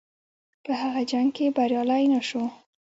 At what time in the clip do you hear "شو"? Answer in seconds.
2.27-2.43